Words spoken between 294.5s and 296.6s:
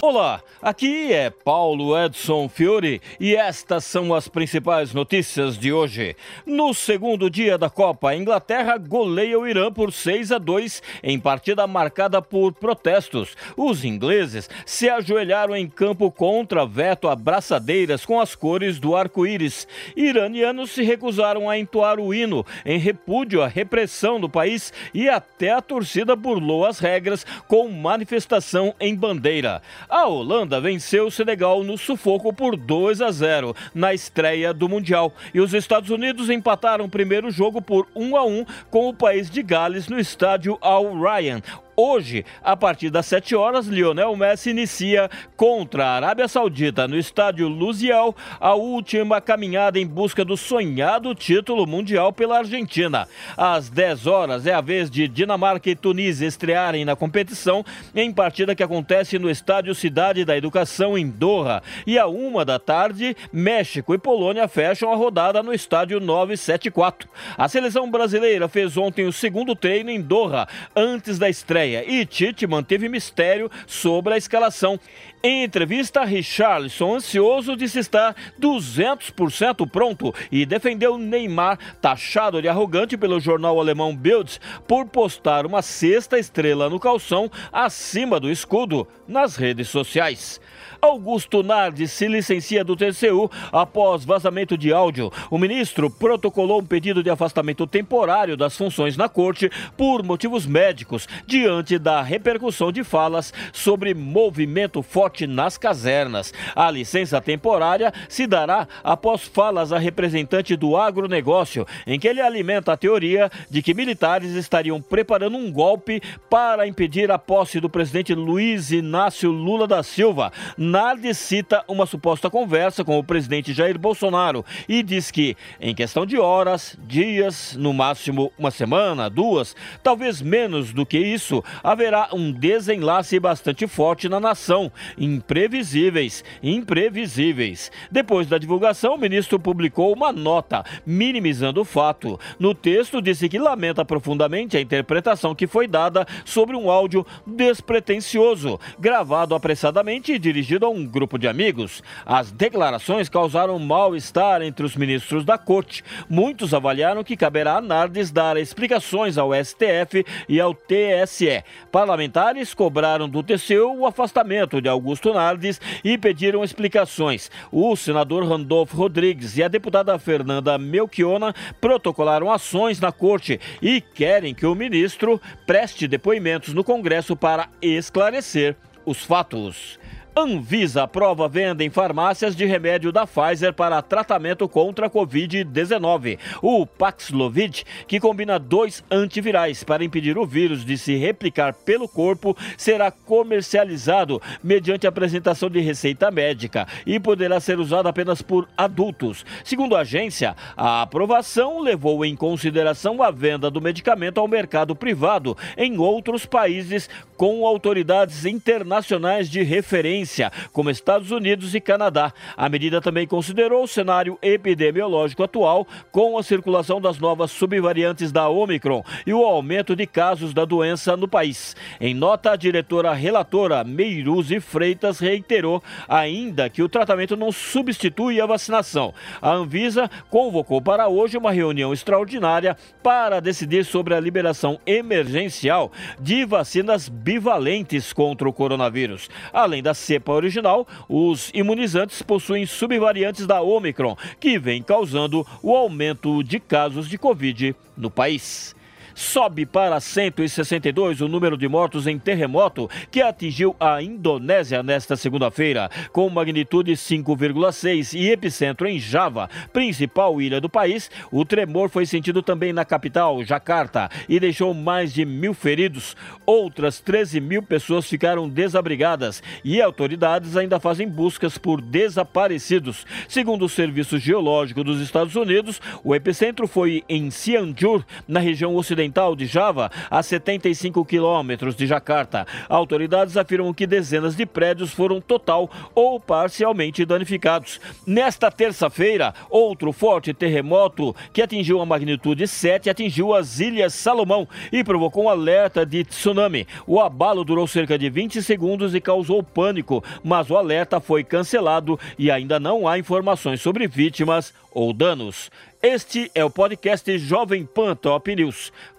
e provocou um alerta de tsunami.